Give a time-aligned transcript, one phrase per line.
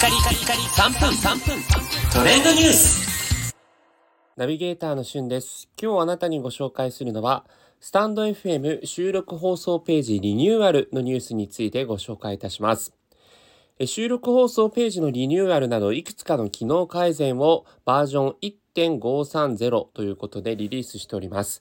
[0.00, 1.62] カリカリカリ3分3分
[2.10, 3.54] トレンドニュース
[4.34, 5.68] ナビゲーターのしゅんです。
[5.78, 7.44] 今日あなたにご紹介するのは、
[7.80, 12.94] スタンド FM 収録放送ページリニューアルのニュースについてご紹介いたします。
[13.78, 18.36] え収録放送ページのリニューアルなどいくつかの機能改善をバージョン
[18.74, 21.60] 1.530ということでリリースしております。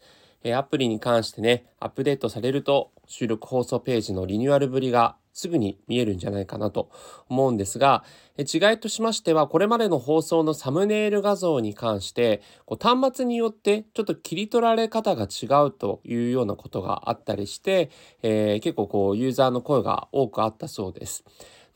[0.56, 6.90] アプリに関してね、アップデートされると収録放送ページのリニューアルぶりがすぐに見えるんじゃないかなと
[7.30, 8.04] 思うんですが、
[8.38, 17.90] 違いとしましては、これまでの放送のサムネイル画像に関して、こう端末によってちょっと切り取られ方が違うというようなことがあったりして、
[18.22, 21.24] えー結構こうユーザーの声が多くあったそうです。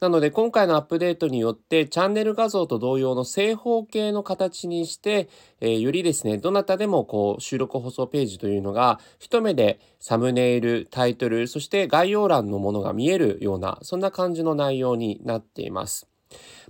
[0.04, 5.30] なので今回のアップデートによってチャンネル画像と同様の正方形の形にして、
[5.62, 16.13] えーよりですねどなたでもこう収録放送ページというのが一目でサムネイルタイトルそして概要欄のものが見えるようなそんな感じの内容になっています。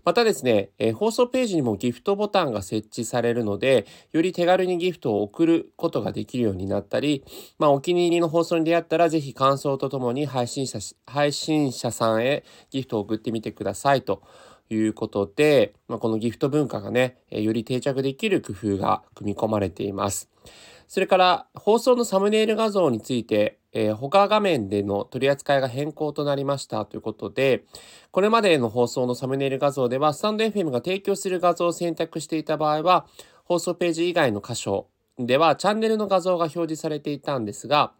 [0.05, 7.23] またですね、えー放送ページにもギフトボタンが設置されるので、より手軽にギフトを送ることができるようになったり、
[7.57, 14.21] まあ、お気に入りの放送に出会ったら、ぜひ感想とともに配信者、配信者さんへギフトを送ってみてくださいと
[14.69, 20.29] いうことで、まあ、このギフト文化がね、えーより定着できる工夫が組み込まれています。
[20.87, 27.63] それから放送のサムネイル画像について、えー他画面での取り扱いが変更となりましたということで、
[28.11, 33.07] これまでの放送のサムネイル画像では、スタンド FM が提供する画像を選択していた場合は、
[33.45, 34.87] 放送ページ以外の箇所
[35.19, 37.93] ではチャンネルの画像が表示されていたんですが、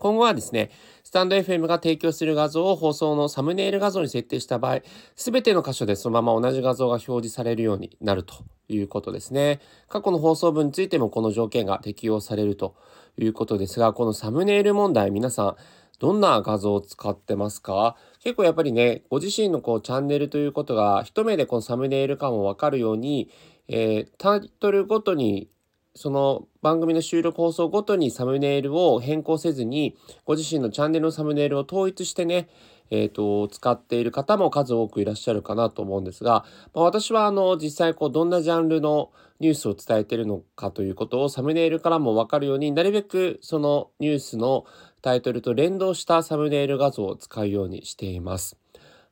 [0.00, 0.70] 今後はですね、
[1.04, 4.80] スタンド FM が提供する画像を放送のサムネイル画像に設定した場合、
[5.14, 8.34] すべての箇所でそのまま同じ画像が表示されるようになると
[8.68, 9.60] いうことですね。
[9.88, 12.74] 過去の放送分についてもこの条件が適用されると
[13.18, 15.56] いうことですが、このサムネイル問題、皆さん、
[15.98, 17.94] どんな画像を使ってますか？
[18.22, 23.30] 結構やっぱりね、ご自身のこうチャンネルということが一目でこのサムネイル感もわかるように、
[23.68, 25.50] えータイトルごとに
[25.94, 32.48] その番組の収録放送ごとにサムネイルを変更せずに、ご自身のチャンネルのサムネイルを統一してね、
[32.90, 44.66] えっ、と、使っている方も数多くいらっしゃるかなと思うんですが、まあ、私はあの、実際こう、どんなジャンルのニュースを伝えているのかということをサムネイルからもわかるようになるべくそのニュースの
[45.00, 48.58] タイトルと連動したサムネイル画像を使うようにしています。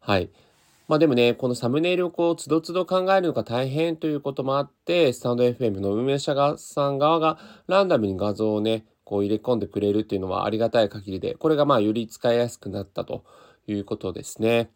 [0.00, 0.30] はい。
[0.88, 13.22] まあでもね、このサムネイルをこう、つどつど考えるのが大変ということもあって、スタンド FM の運営者さん側がランダムに画像をね、こう入れ込んでくれるっていうのはありがたい限りで、これがまあより使いやすくなったと
[13.66, 14.70] いうことですね。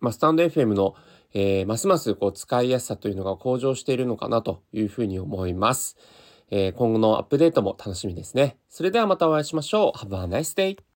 [0.00, 0.94] まあ、スタンド FM の、
[1.32, 5.96] えーますますこう使いやすさというのが向上しているのかなというふうに思います。
[6.50, 8.56] えー今後のアップデートも楽しみですね。
[8.68, 9.98] それではまたお会いしましょう。
[9.98, 10.84] Have a nice day!